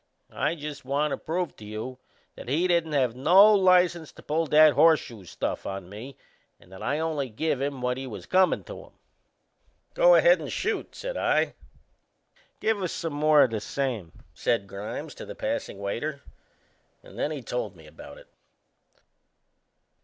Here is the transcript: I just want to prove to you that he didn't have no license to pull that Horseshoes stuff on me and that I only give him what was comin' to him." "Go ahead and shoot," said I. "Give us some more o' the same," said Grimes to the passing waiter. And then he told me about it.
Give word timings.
I 0.33 0.55
just 0.55 0.83
want 0.83 1.11
to 1.11 1.17
prove 1.19 1.55
to 1.57 1.63
you 1.63 1.99
that 2.35 2.47
he 2.49 2.67
didn't 2.67 2.93
have 2.93 3.15
no 3.15 3.53
license 3.53 4.11
to 4.13 4.23
pull 4.23 4.47
that 4.47 4.73
Horseshoes 4.73 5.29
stuff 5.29 5.67
on 5.67 5.89
me 5.89 6.17
and 6.59 6.71
that 6.71 6.81
I 6.81 6.97
only 6.97 7.29
give 7.29 7.61
him 7.61 7.81
what 7.83 7.99
was 7.99 8.25
comin' 8.25 8.63
to 8.63 8.85
him." 8.85 8.93
"Go 9.93 10.15
ahead 10.15 10.39
and 10.39 10.51
shoot," 10.51 10.95
said 10.95 11.17
I. 11.17 11.53
"Give 12.59 12.81
us 12.81 12.91
some 12.91 13.13
more 13.13 13.43
o' 13.43 13.47
the 13.47 13.61
same," 13.61 14.11
said 14.33 14.65
Grimes 14.65 15.13
to 15.13 15.25
the 15.27 15.35
passing 15.35 15.77
waiter. 15.77 16.21
And 17.03 17.19
then 17.19 17.29
he 17.29 17.43
told 17.43 17.75
me 17.75 17.85
about 17.85 18.17
it. 18.17 18.27